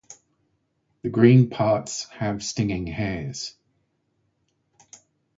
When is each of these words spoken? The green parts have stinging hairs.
The 1.03 1.09
green 1.11 1.51
parts 1.51 2.05
have 2.05 2.41
stinging 2.43 2.87
hairs. 2.87 3.55